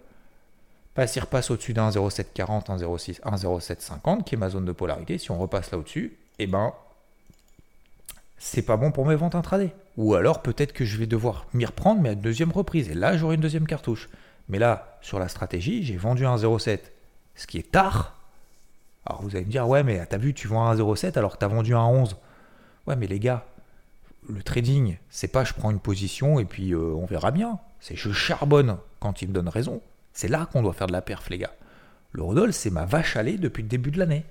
[0.95, 5.31] pas s'il repasse au-dessus d'un 0,740, 1,06, 1,0750, qui est ma zone de polarité, si
[5.31, 6.73] on repasse là au-dessus, eh ben,
[8.39, 9.73] c'est pas bon pour mes ventes intraday.
[9.97, 12.91] Ou alors peut-être que je vais devoir m'y reprendre, mais à une deuxième reprise.
[12.91, 14.09] Et là, j'aurai une deuxième cartouche.
[14.49, 16.81] Mais là, sur la stratégie, j'ai vendu un 0,7,
[17.37, 18.17] ce qui est tard.
[19.07, 21.39] Alors vous allez me dire, ouais, mais t'as vu, tu vends un 0,7 alors que
[21.39, 22.17] t'as vendu un 11.
[22.87, 23.47] Ouais, mais les gars,
[24.29, 27.59] le trading, c'est pas je prends une position et puis euh, on verra bien.
[27.81, 29.83] C'est je charbonne quand il me donne raison.
[30.13, 31.55] C'est là qu'on doit faire de la perf, les gars.
[32.13, 34.25] Le Rodol, c'est ma vache à lait depuis le début de l'année.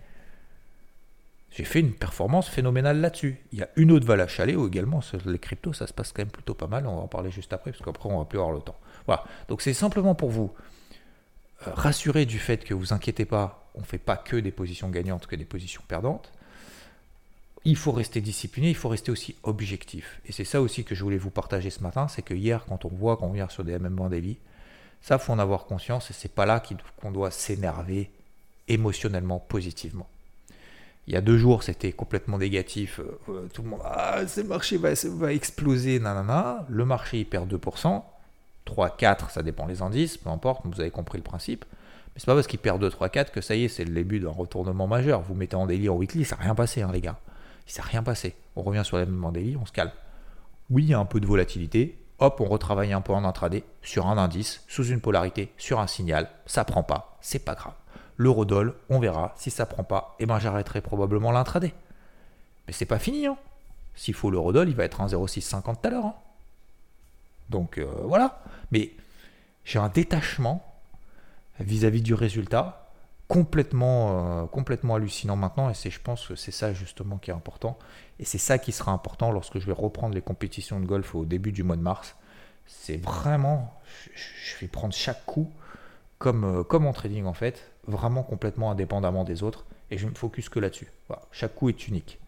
[1.52, 3.40] J'ai fait une performance phénoménale là-dessus.
[3.52, 6.12] Il y a une autre vache à lait où également les cryptos, ça se passe
[6.12, 6.88] quand même plutôt pas mal.
[6.88, 8.78] On va en parler juste après, parce qu'après, on va plus avoir le temps.
[9.06, 9.24] Voilà.
[9.50, 10.52] Donc, c'est simplement pour vous
[11.68, 14.90] euh, rassurer du fait que vous inquiétez pas, on ne fait pas que des positions
[14.90, 16.32] gagnantes, que des positions perdantes.
[17.66, 20.20] Il faut rester discipliné, il faut rester aussi objectif.
[20.26, 22.86] Et c'est ça aussi que je voulais vous partager ce matin, c'est que hier, quand
[22.86, 24.38] on voit qu'on vient sur des MM Daily,
[25.02, 26.64] ça, faut en avoir conscience et c'est pas là
[27.02, 28.10] qu'on doit s'énerver
[28.70, 30.08] émotionnellement, positivement.
[31.08, 33.00] Il y a deux jours, c'était complètement négatif.
[33.00, 36.66] Euh, euh, tout le monde, ah, ce marché va, exploser, nanana.
[36.70, 38.02] Le marché, il perd 2%.
[38.64, 41.66] 3, 4, ça dépend les indices, peu importe, vous avez compris le principe.
[41.70, 43.94] Mais c'est pas parce qu'il perd 2, 3, 4 que ça y est, c'est le
[43.94, 45.22] début d'un retournement majeur.
[45.22, 47.20] Vous mettez en daily, en weekly, ça n'a rien passé, hein, les gars.
[47.68, 48.36] Il s'est rien passé.
[48.56, 49.92] On revient sur les mêmes daily, on se calme.
[50.70, 51.98] Oui, il y a un peu de volatilité.
[52.20, 55.88] Hop, on retravaille un peu en intraday sur un indice, sous une polarité, sur un
[55.88, 56.30] signal.
[56.46, 57.74] Ça prend pas, c'est pas grave.
[58.18, 59.34] L'eurodoll, on verra.
[59.36, 61.74] Si ça prend pas, eh ben j'arrêterai probablement l'intraday.
[62.68, 63.26] Mais c'est pas fini.
[63.26, 63.38] Hein.
[63.96, 66.06] S'il faut l'eurodoll, il va être un 0,650 tout à l'heure.
[66.06, 66.16] Hein.
[67.50, 68.42] Donc euh, voilà.
[68.72, 68.92] Mais
[69.66, 70.66] j'ai un détachement
[71.60, 72.83] vis-à-vis du résultat
[73.28, 75.70] complètement, euh, complètement hallucinant maintenant.
[75.70, 77.78] Et c'est, je pense que c'est ça justement qui est important.
[78.20, 81.26] Et c'est ça qui sera important lorsque je vais reprendre les compétitions de golf au
[81.26, 82.16] début du mois de mars.
[82.66, 83.74] C'est vraiment,
[84.16, 85.52] je, vais prendre chaque coup
[86.18, 89.66] comme, euh, comme en trading en fait, vraiment complètement indépendamment des autres.
[89.92, 90.88] Et je me focus que là-dessus.
[91.32, 92.20] Chaque coup est unique.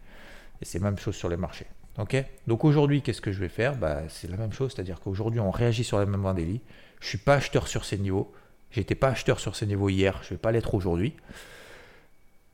[0.62, 1.67] Et c'est la même chose sur les marchés.
[1.97, 2.23] Ok?
[2.47, 3.77] Donc aujourd'hui, qu'est-ce que je vais faire?
[3.77, 6.62] Bah, C'est la même chose, c'est-à-dire qu'aujourd'hui, on réagit sur la même vendélie.
[6.99, 8.34] Je ne suis pas acheteur sur ces niveaux.
[8.75, 11.13] J'étais pas acheteur sur ces niveaux hier, je vais pas l'être aujourd'hui.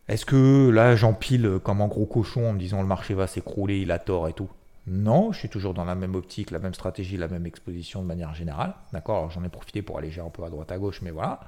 [0.08, 3.80] Est-ce que là, j'empile comme un gros cochon en me disant le marché va s'écrouler,
[3.80, 4.48] il a tort et tout?
[4.86, 8.08] Non, je suis toujours dans la même optique, la même stratégie, la même exposition de
[8.08, 8.76] manière générale.
[8.94, 11.40] D'accord J'en ai profité pour alléger un peu à droite à gauche, mais voilà.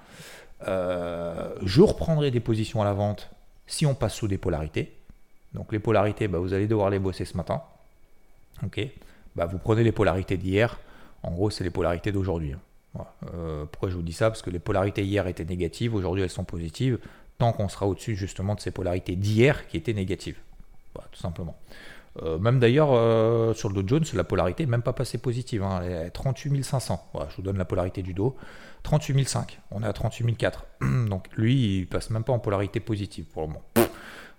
[0.68, 3.30] Euh, je reprendrai des positions à la vente
[3.68, 4.92] si on passe sous des polarités.
[5.54, 7.62] Donc les polarités, bah, vous allez devoir les bosser ce matin.
[8.64, 8.82] Ok,
[9.36, 10.80] bah, vous prenez les polarités d'hier.
[11.22, 12.56] En gros, c'est les polarités d'aujourd'hui.
[13.34, 14.30] Euh, pourquoi je vous dis ça?
[14.30, 17.00] Parce que les polarités hier étaient négatives, aujourd'hui elles sont positives,
[17.38, 20.38] tant qu'on sera au-dessus justement de ces polarités d'hier qui étaient négatives.
[20.94, 21.58] tout simplement.
[22.22, 25.64] Euh, même d'ailleurs, euh, sur le Dow Jones, la polarité n'est même pas passée positive.
[25.64, 27.12] Hein, elle est à 38 500.
[27.30, 28.36] je vous donne la polarité du dos.
[28.84, 29.48] 38 500.
[29.72, 30.62] On est à 38 400.
[31.10, 33.64] Donc lui, il passe même pas en polarité positive pour le moment.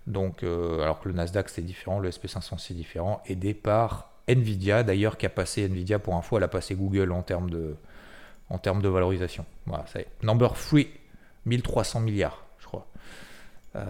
[0.06, 5.16] Donc, alors que le Nasdaq c'est différent, le SP500 c'est différent, aidé par Nvidia, d'ailleurs,
[5.16, 7.74] qui a passé Nvidia pour info, elle a passé Google en termes de,
[8.50, 9.44] en termes de valorisation.
[9.66, 10.08] Voilà, ça est.
[10.22, 10.80] Number 3,
[11.46, 12.86] 1300 milliards, je crois.
[13.76, 13.84] Euh,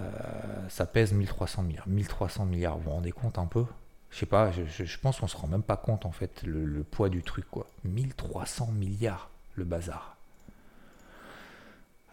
[0.68, 1.88] ça pèse 1300 milliards.
[1.88, 3.64] 1300 milliards, vous vous rendez compte un peu?
[4.10, 7.08] Je sais pas, je, pense qu'on se rend même pas compte en fait le, poids
[7.08, 7.66] du truc, quoi.
[7.84, 10.16] 1300 milliards, le bazar.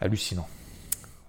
[0.00, 0.48] Hallucinant.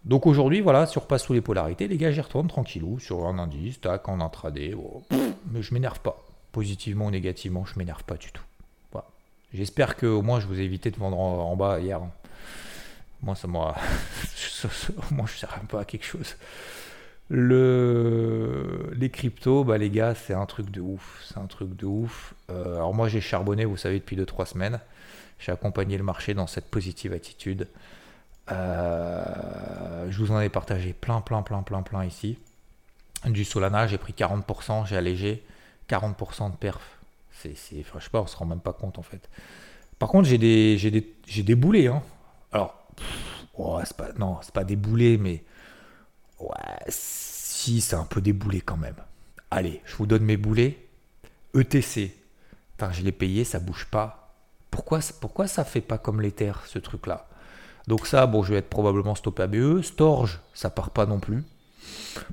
[0.04, 3.80] Donc aujourd'hui, voilà, repasse sous les polarités, les gars, j'y retourne tranquillou sur un indice,
[3.80, 4.74] tac, en intraday.
[4.74, 5.04] Oh,
[5.52, 6.18] mais je m'énerve pas
[6.52, 8.44] positivement ou négativement, je m'énerve pas du tout.
[9.54, 12.02] J'espère que au moins je vous ai évité de vendre en, bas hier.
[13.22, 13.76] Moi, ça m'a.
[15.12, 16.36] moi, je sers un peu à quelque chose.
[17.30, 18.92] Le...
[18.96, 21.24] Les cryptos, bah, les gars, c'est un truc de ouf.
[21.26, 22.34] C'est un truc de ouf.
[22.50, 24.80] Euh, alors, moi, j'ai charbonné, vous savez, depuis 2-3 semaines.
[25.40, 27.68] J'ai accompagné le marché dans cette positive attitude.
[28.52, 32.38] Euh, je vous en ai partagé plein, plein, plein, plein, plein ici.
[33.26, 35.44] Du Solana, j'ai pris 40%, j'ai allégé.
[35.90, 37.00] 40% de perf.
[37.34, 39.30] C'est, c'est, enfin, pas, on se rend même pas compte en fait.
[40.00, 41.88] Par contre, j'ai des, j'ai des, j'ai des boulets.
[41.88, 42.02] Hein.
[42.52, 42.76] Alors,
[43.56, 45.44] oh, c'est pas, non, c'est pas des boulets, mais
[46.40, 46.56] ouais,
[46.90, 48.96] si, c'est un peu des boulets quand même.
[49.52, 50.78] Allez, je vous donne mes boulets.
[51.56, 52.12] ETC.
[52.76, 54.34] Enfin, je l'ai payé, ça bouge pas.
[54.72, 57.28] Pourquoi, pourquoi ça fait pas comme l'Ether, ce truc-là?
[57.88, 59.82] Donc ça, bon, je vais être probablement stoppé ABE.
[59.82, 61.44] Storage, ça part pas non plus.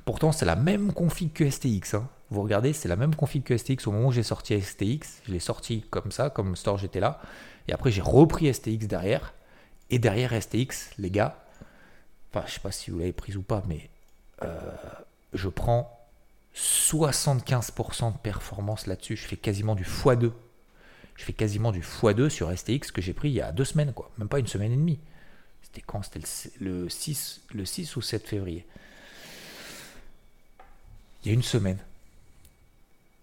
[0.05, 1.95] Pourtant, c'est la même config que STX.
[1.95, 2.07] Hein.
[2.31, 5.21] Vous regardez, c'est la même config que STX au moment où j'ai sorti STX.
[5.27, 7.21] Je l'ai sorti comme ça, comme store j'étais là.
[7.67, 9.33] Et après, j'ai repris STX derrière.
[9.89, 11.43] Et derrière STX, les gars,
[12.31, 13.89] enfin, je sais pas si vous l'avez prise ou pas, mais
[14.43, 14.57] euh,
[15.33, 15.99] je prends
[16.55, 19.17] 75% de performance là-dessus.
[19.17, 20.31] Je fais quasiment du x2.
[21.17, 23.91] Je fais quasiment du x2 sur STX que j'ai pris il y a deux semaines,
[23.91, 24.09] quoi.
[24.17, 24.99] Même pas une semaine et demie.
[25.61, 26.01] C'était quand?
[26.01, 26.25] C'était
[26.61, 28.65] le 6, le 6 ou 7 février
[31.23, 31.77] il y a une semaine.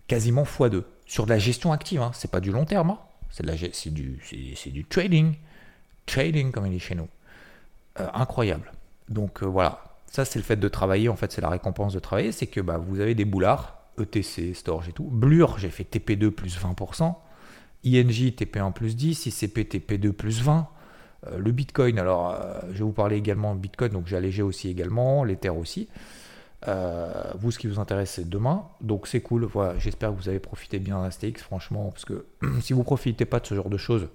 [0.09, 0.83] Quasiment x2.
[1.05, 2.11] Sur de la gestion active, hein.
[2.15, 2.99] c'est pas du long terme, hein.
[3.31, 3.45] c'est,
[3.93, 5.35] du, trading.
[6.07, 7.09] Trading, comme il dit chez nous.
[8.01, 8.73] Euh, incroyable.
[9.09, 11.99] Donc euh, voilà, ça c'est le fait de travailler, en fait c'est la récompense de
[11.99, 15.05] travailler, c'est que bah, vous avez des boulards, ETC, Storage et tout.
[15.05, 17.15] Blur, j'ai fait TP2 plus 20%,
[17.85, 20.69] ING TP1 plus 10, ICP TP2 plus 20.
[21.27, 22.39] Euh, le Bitcoin, alors
[22.73, 25.89] je vais vous parler également de Bitcoin, donc j'ai allégé aussi également, l'Ether aussi.
[26.67, 28.65] Euh, vous, ce qui vous intéresse, c'est demain.
[28.81, 29.45] Donc c'est cool.
[29.45, 32.25] Voilà, j'espère que vous avez profité bien d'ASTX, franchement, parce que
[32.61, 34.09] si vous profitez pas de ce genre de choses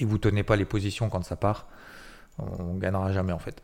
[0.00, 1.66] et vous tenez pas les positions quand ça part,
[2.38, 3.62] on gagnera jamais en fait.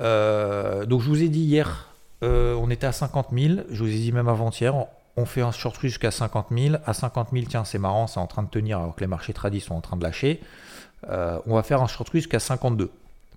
[0.00, 3.60] Euh, donc je vous ai dit hier, on était à 50 000.
[3.70, 4.74] Je vous ai dit même avant-hier,
[5.16, 6.76] on fait un short jusqu'à 50 000.
[6.86, 9.32] À 50 000, tiens, c'est marrant, c'est en train de tenir alors que les marchés
[9.32, 10.40] tradis sont en train de lâcher.
[11.06, 12.90] on va faire un short jusqu'à 52.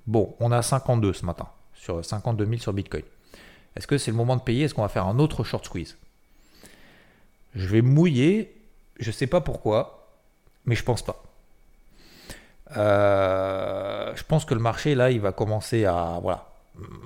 [0.08, 3.04] Bon, on a 52 ce matin, sur 52 000 sur Bitcoin.
[3.76, 4.66] Est-ce que c'est le moment de payer?
[4.66, 5.98] Est-ce qu'on va faire un autre short squeeze?
[7.56, 8.56] Je vais mouiller,
[9.00, 10.10] je ne sais pas pourquoi,
[10.66, 11.24] mais je pense pas.
[12.78, 16.20] Euh, je pense que le marché, là, il va commencer à.
[16.22, 16.48] Voilà.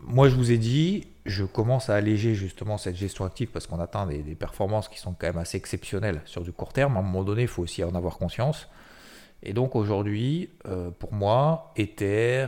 [0.03, 3.79] Moi, je vous ai dit, je commence à alléger justement cette gestion active parce qu'on
[3.79, 6.97] atteint des, performances qui sont quand même assez exceptionnelles sur du court terme.
[6.97, 8.67] À un moment donné, il faut aussi en avoir conscience.
[9.41, 12.47] Et donc aujourd'hui, euh, pour moi, Ether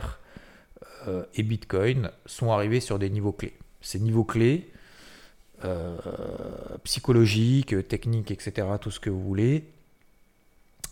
[1.06, 3.56] euh, et Bitcoin sont arrivés sur des niveaux clés.
[3.80, 4.70] Ces niveaux clés,
[6.84, 9.64] psychologiques, techniques, etc., tout ce que vous voulez,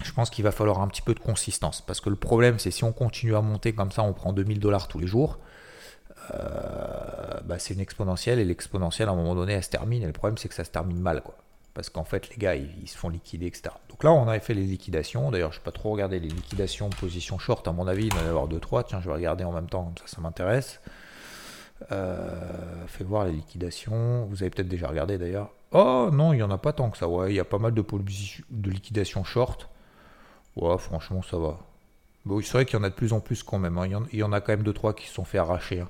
[0.04, 1.80] je pense qu'il va falloir un petit peu de consistance.
[1.80, 4.60] Parce que le problème, c'est si on continue à monter comme ça, on prend 2000
[4.60, 5.38] dollars tous les jours,
[6.34, 8.38] euh, bah, c'est une exponentielle.
[8.38, 10.02] Et l'exponentielle, à un moment donné, elle se termine.
[10.02, 11.22] Et le problème, c'est que ça se termine mal.
[11.22, 11.34] Quoi.
[11.74, 13.70] Parce qu'en fait, les gars, ils, se font liquider, etc.
[13.88, 15.30] Donc là, on avait fait les liquidations.
[15.30, 17.66] D'ailleurs, je ne vais pas trop regarder les liquidations position short.
[17.68, 18.84] À mon avis, il doit y avoir 2-3.
[18.88, 20.80] Tiens, je vais regarder en même temps, ça, ça m'intéresse.
[21.92, 24.26] Euh, fait voir les liquidations.
[24.26, 25.50] Vous avez peut-être déjà regardé d'ailleurs.
[25.72, 27.08] Oh non, il n'y en a pas tant que ça.
[27.08, 27.84] Ouais, il y a pas mal de,
[28.50, 29.68] de liquidations short.
[30.56, 31.58] Ouais, franchement, ça va.
[32.24, 33.78] Bon, c'est vrai qu'il y en a de plus en plus quand même.
[33.78, 33.86] Hein.
[34.12, 35.84] Il, y en, a quand même 2-3 qui se sont fait arracher.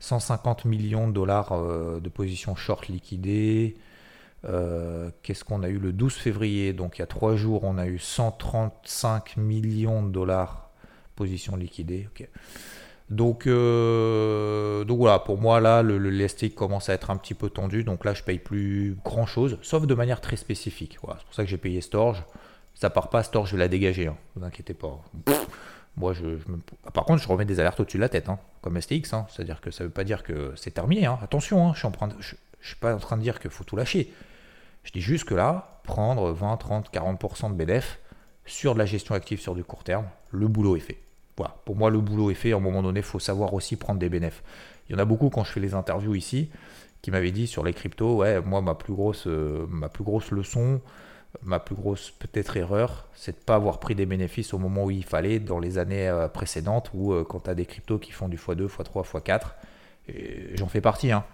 [0.00, 0.68] 150 hein.
[0.68, 3.76] millions de dollars euh, de positions short liquidées.
[4.44, 6.72] Euh, qu'est-ce qu'on a eu le 12 février?
[6.72, 10.70] Donc il y a 3 jours, on a eu 135 millions de dollars
[11.14, 12.08] positions liquidées.
[13.12, 17.84] Donc, euh, donc voilà, pour moi là, le, commence à être un petit peu tendu.
[17.84, 20.98] Donc là, je paye plus grand chose, sauf de manière très spécifique.
[21.02, 22.24] Voilà, c'est pour ça que j'ai payé Storge.
[22.74, 24.16] Ça part pas, Store, je vais la dégager, hein.
[24.34, 24.98] vous inquiétez pas.
[25.98, 26.38] moi, je,
[26.94, 29.12] Par contre, je remets des alertes au-dessus de la tête, hein, comme STX.
[29.12, 29.26] Hein.
[29.28, 31.06] C'est-à-dire que ça veut pas dire que c'est terminé.
[31.06, 31.86] Attention, je
[32.26, 34.10] suis, suis pas en train de dire qu'il faut tout lâcher.
[34.84, 37.98] Je dis juste que là, prendre 20, 30, 40% de BDF
[38.46, 40.98] sur de la gestion active sur du court terme, le boulot est fait.
[41.64, 42.52] Pour moi, le boulot est fait.
[42.52, 44.42] À un moment donné, il faut savoir aussi prendre des bénéfices.
[44.88, 46.50] Il y en a beaucoup quand je fais les interviews ici
[47.02, 50.30] qui m'avaient dit sur les cryptos, ouais, moi, ma plus grosse, euh, ma plus grosse
[50.30, 50.80] leçon,
[51.42, 54.84] ma plus grosse peut-être erreur, c'est de ne pas avoir pris des bénéfices au moment
[54.84, 57.98] où il fallait dans les années euh, précédentes ou euh, quand tu as des cryptos
[57.98, 59.40] qui font du x2, x3, x4.
[60.54, 61.10] J'en fais partie.
[61.10, 61.24] Hein.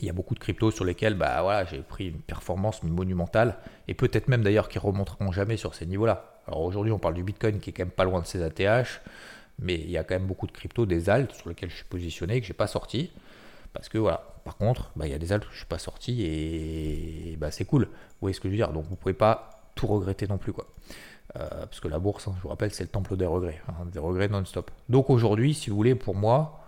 [0.00, 3.58] Il y a beaucoup de cryptos sur lesquels bah, voilà, j'ai pris une performance monumentale
[3.88, 6.37] et peut-être même d'ailleurs qui remonteront jamais sur ces niveaux-là.
[6.48, 9.00] Alors aujourd'hui, on parle du Bitcoin qui est quand même pas loin de ses ATH,
[9.58, 11.84] mais il y a quand même beaucoup de cryptos, des alts sur lesquels je suis
[11.84, 13.10] positionné que j'ai pas sorti.
[13.74, 15.66] Parce que voilà, par contre, bah, il y a des altes où je ne suis
[15.66, 17.84] pas sorti et bah, c'est cool.
[17.84, 17.90] Vous
[18.22, 18.72] voyez ce que je veux dire?
[18.72, 20.52] Donc vous ne pouvez pas tout regretter non plus.
[20.52, 20.66] quoi.
[21.36, 23.84] Euh, parce que la bourse, hein, je vous rappelle, c'est le temple des regrets, hein,
[23.92, 24.70] des regrets non-stop.
[24.88, 26.64] Donc aujourd'hui, si vous voulez, pour moi,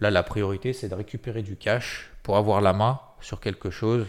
[0.00, 4.06] là, la priorité, c'est de récupérer du cash pour avoir la main sur quelque chose.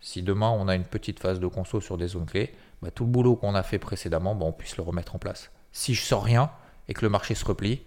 [0.00, 3.04] Si demain, on a une petite phase de conso sur des zones clés, bah, tout
[3.04, 5.50] le boulot qu'on a fait précédemment, on puisse le remettre en place.
[5.72, 6.50] Si je sors rien
[6.88, 7.82] et que le marché se replie,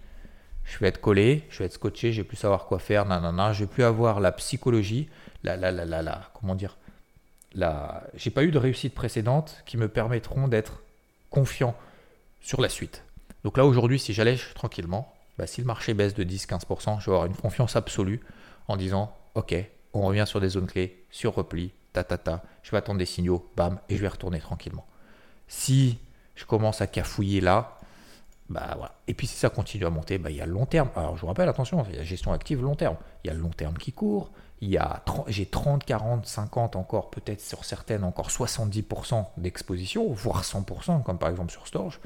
[0.64, 3.54] je vais être collé, je vais être scotché, je vais plus savoir quoi faire, nanana,
[3.54, 5.10] je vais plus avoir la psychologie,
[5.44, 6.78] la, la, la, la, comment dire,
[7.54, 10.82] la, j'ai pas eu de réussite précédente qui me permettront d'être
[11.30, 11.76] confiant
[12.42, 13.04] sur la suite.
[13.44, 17.12] Donc là aujourd'hui, si j'allège tranquillement, bah, si le marché baisse de 10-15%, je vais
[17.12, 18.22] avoir une confiance absolue
[18.68, 19.56] en disant, ok,
[19.94, 21.72] on revient sur des zones clés, sur repli,
[22.04, 24.86] ta je vais attendre des signaux, bam, et je vais retourner tranquillement.
[25.48, 26.00] Si
[26.36, 27.80] je commence à cafouiller là,
[28.50, 28.94] bah, voilà.
[29.08, 30.90] Et puis si ça continue à monter, bah, il y a le long terme.
[30.96, 32.98] Alors je vous rappelle, attention, il y a gestion active long terme.
[33.24, 34.32] Il y a le long terme qui court.
[34.62, 41.04] Y a j'ai 30, 40, 50 encore, peut-être sur certaines encore 70% d'exposition, voire 100%,
[41.04, 42.00] comme par exemple sur Storage.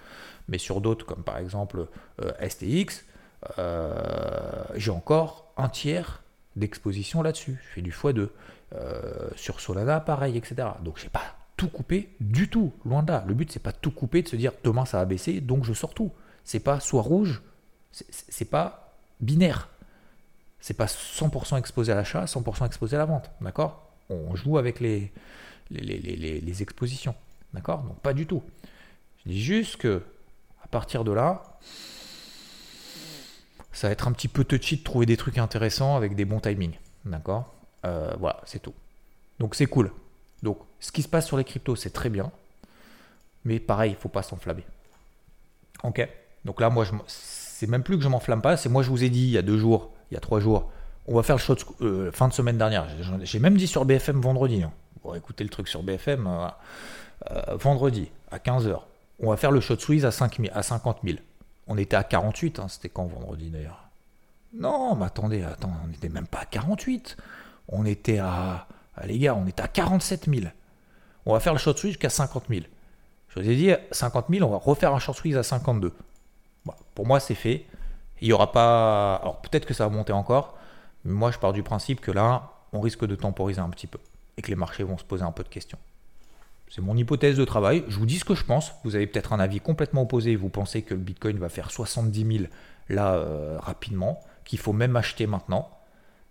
[0.47, 1.88] Mais sur d'autres, comme par exemple
[2.21, 3.06] euh, STX,
[3.60, 6.23] euh, j'ai encore un tiers
[6.56, 7.62] d'exposition là-dessus.
[7.67, 8.30] Je fais du x2.
[8.76, 10.70] Euh, sur Solana, pareil, etc.
[10.84, 13.24] Donc j'ai pas tout coupé du tout, loin de là.
[13.28, 15.74] Le but c'est pas tout couper, de se dire demain ça va baisser, donc je
[15.74, 16.12] sors tout
[16.50, 17.44] c'est pas soit rouge,
[17.92, 19.70] c'est pas binaire.
[20.62, 23.30] C'est pas 100% exposé à l'achat, 100% exposé à la vente.
[23.40, 23.88] D'accord?
[24.10, 25.12] On joue avec les,
[25.70, 27.14] les, expositions.
[27.54, 27.84] D'accord?
[27.84, 28.42] Donc pas du tout.
[29.24, 30.02] Je dis juste que
[30.64, 31.60] à partir de là,
[33.72, 36.40] ça va être un petit peu touchy de trouver des trucs intéressants avec des bons
[36.40, 36.80] timings.
[37.06, 37.54] D'accord?
[37.86, 38.74] Euh, Voilà, c'est tout.
[39.39, 39.92] Donc c'est cool.
[40.44, 42.32] Donc ce qui se passe sur les cryptos, c'est très bien.
[43.46, 44.65] Mais pareil, il faut pas s'enflammer.
[45.84, 46.08] Ok
[46.46, 48.58] donc là, moi, c'est même plus que je m'enflamme pas.
[48.58, 50.39] C'est moi, je vous ai dit il y a deux jours, il y a trois
[50.39, 50.72] jours,
[51.08, 52.88] on va faire le shot euh, fin de semaine dernière.
[53.22, 54.63] J'ai même dit sur BFM vendredi.
[54.63, 54.72] Hein.
[55.04, 56.28] Bon, écoutez le truc sur BFM.
[56.28, 56.48] Euh,
[57.32, 58.80] euh, vendredi à 15h,
[59.20, 61.18] on va faire le shot squeeze à, 5 à 50 000.
[61.68, 63.84] On était à 48, hein, c'était quand vendredi d'ailleurs?
[64.54, 67.18] Non, mais attendez, on n'était même pas à 48.
[67.70, 68.68] On était à,
[69.06, 70.48] les gars, on était à 47 000.
[71.26, 72.62] On va faire le short switch jusqu'à 50 000.
[73.30, 75.94] Je vous ai dit, 50 000, on va refaire un short switch à 52.
[76.96, 77.66] pour moi, c'est fait.
[78.22, 79.16] Il y aura pas.
[79.16, 80.58] Alors peut-être que ça va monter encore,
[81.06, 84.00] mais moi, je pars du principe que là, on risque de temporiser un petit peu
[84.38, 85.78] et que les marchés vont se poser un peu de questions.
[86.70, 87.84] C'est mon hypothèse de travail.
[87.88, 88.74] Je vous dis ce que je pense.
[88.84, 90.36] Vous avez peut-être un avis complètement opposé.
[90.36, 92.50] Vous pensez que le Bitcoin va faire 70 000
[92.90, 95.70] là euh, rapidement, qu'il faut même acheter maintenant.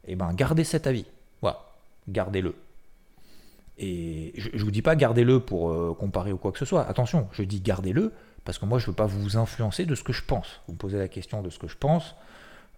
[0.07, 1.07] Eh bien, gardez cet avis.
[2.09, 2.55] Gardez-le.
[3.79, 6.87] Et je ne vous dis pas gardez-le pour euh, comparer ou quoi que ce soit.
[6.89, 8.13] Attention, je dis gardez-le
[8.45, 10.61] parce que moi, je ne veux pas vous influencer de ce que je pense.
[10.67, 12.17] Vous me posez la question de ce que je pense.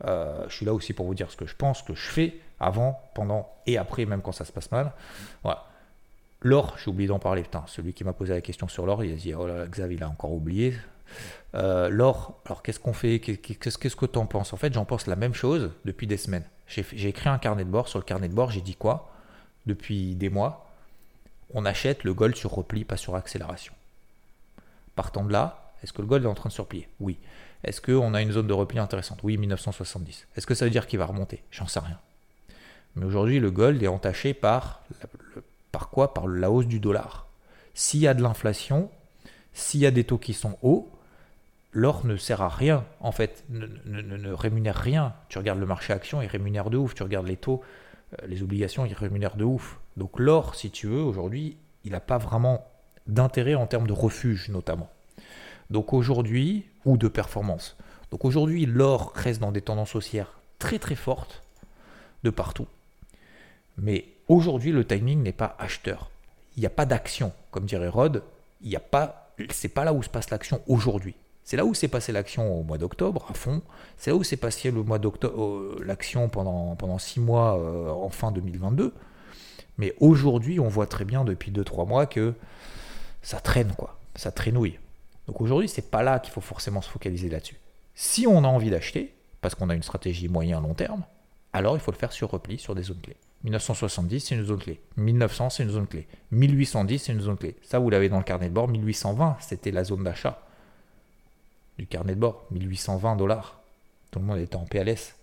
[0.04, 2.08] Euh, je suis là aussi pour vous dire ce que je pense, ce que je
[2.08, 4.92] fais avant, pendant et après, même quand ça se passe mal.
[6.42, 7.42] L'or, j'ai oublié d'en parler.
[7.42, 9.96] Putain, celui qui m'a posé la question sur l'or, il a dit Oh là, Xavier,
[9.96, 10.74] il a encore oublié.
[11.54, 13.20] Euh, l'or, alors qu'est-ce qu'on fait?
[13.20, 14.52] Qu'est-ce que tu en penses?
[14.52, 16.44] En fait, j'en pense la même chose depuis des semaines.
[16.66, 17.88] J'ai écrit un carnet de bord.
[17.88, 19.10] Sur le carnet de bord, j'ai dit quoi?
[19.66, 20.70] Depuis des mois,
[21.52, 23.74] on achète le gold sur repli, pas sur accélération.
[24.94, 27.18] Partant de là, est-ce que le gold est en train de se replier Oui.
[27.64, 29.20] Est-ce qu'on a une zone de repli intéressante?
[29.22, 30.26] Oui, 1970.
[30.36, 31.42] Est-ce que ça veut dire qu'il va remonter?
[31.50, 31.98] J'en sais rien.
[32.96, 34.82] Mais aujourd'hui, le gold est entaché par,
[35.72, 36.14] par quoi?
[36.14, 37.26] Par la hausse du dollar.
[37.74, 38.90] S'il y a de l'inflation,
[39.52, 40.90] s'il y a des taux qui sont hauts,
[41.72, 45.14] l'or ne sert à rien, en fait, ne, ne, rémunère rien.
[45.28, 46.94] Tu regardes le marché action, il rémunère de ouf.
[46.94, 47.62] Tu regardes les taux,
[48.26, 49.78] les obligations, il rémunère de ouf.
[49.96, 52.66] Donc l'or, si tu veux, aujourd'hui, il n'a pas vraiment
[53.06, 54.90] d'intérêt en termes de refuge, notamment.
[55.70, 57.76] Donc aujourd'hui, ou de performance.
[58.10, 61.42] Donc aujourd'hui, l'or reste dans des tendances haussières très très fortes
[62.22, 62.66] de partout.
[63.78, 66.10] Mais aujourd'hui, le timing n'est pas acheteur.
[66.56, 68.22] Il n'y a pas d'action, comme dirait Rod.
[68.62, 71.14] Il n'y a pas, c'est pas là où se passe l'action aujourd'hui.
[71.50, 73.60] C'est là où s'est passé l'action au mois d'octobre à fond.
[73.96, 77.90] C'est là où s'est passé le mois d'octobre euh, l'action pendant pendant six mois euh,
[77.90, 78.94] en fin 2022.
[79.76, 82.34] Mais aujourd'hui, on voit très bien depuis 2-3 mois que
[83.22, 84.78] ça traîne quoi, ça traînouille.
[85.26, 87.58] Donc aujourd'hui, c'est pas là qu'il faut forcément se focaliser là-dessus.
[87.96, 91.02] Si on a envie d'acheter, parce qu'on a une stratégie moyen-long terme,
[91.52, 93.16] alors il faut le faire sur repli, sur des zones clés.
[93.42, 94.80] 1970, c'est une zone clé.
[94.98, 96.06] 1900, c'est une zone clé.
[96.30, 97.56] 1810, c'est une zone clé.
[97.64, 98.68] Ça, vous l'avez dans le carnet de bord.
[98.68, 100.46] 1820, c'était la zone d'achat
[101.80, 102.46] du carnet de bord.
[102.50, 103.60] 1820 dollars.
[104.10, 105.14] Tout le monde était en PLS.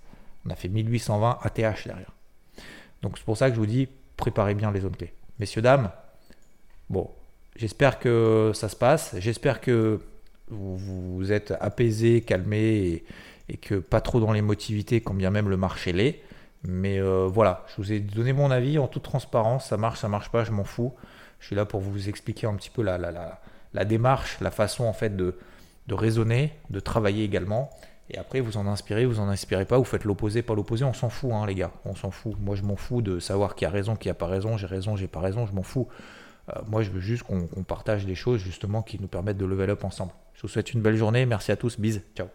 [0.45, 2.11] On a fait 1820 ATH derrière.
[3.01, 5.13] Donc c'est pour ça que je vous dis, préparez bien les zones clés.
[5.39, 5.91] Messieurs, dames,
[6.89, 7.09] bon,
[7.57, 9.15] J'espère que ça se passe.
[9.17, 9.99] J'espère que
[10.49, 13.03] vous, vous êtes apaisé, calmé
[13.49, 16.21] et, que pas trop dans l'émotivité, quand bien même le marché l'est.
[16.63, 19.69] Mais euh, voilà, je vous ai donné mon avis en toute transparence.
[19.69, 20.93] Ça marche, ça marche pas, je m'en fous.
[21.39, 23.39] Je suis là pour vous expliquer un petit peu la, la,
[23.73, 25.35] la, démarche, la façon en fait de,
[25.88, 27.69] de raisonner, de travailler également.
[28.10, 30.93] Et après, vous en inspirez, vous en inspirez pas, vous faites l'opposé, pas l'opposé, on
[30.93, 32.36] s'en fout, hein, les gars, on s'en fout.
[32.39, 34.95] Moi, je m'en fous de savoir qui a raison, qui a pas raison, j'ai raison,
[34.95, 35.88] j'ai pas raison, je m'en fous.
[36.50, 39.71] Euh, moi, je veux juste qu'on partage des choses justement qui nous permettent de level
[39.71, 40.13] up ensemble.
[40.34, 41.26] Je vous souhaite une belle journée.
[41.26, 41.80] Merci à tous.
[41.80, 42.04] Bise.
[42.15, 42.28] Ciao.